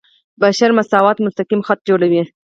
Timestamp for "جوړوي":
1.89-2.21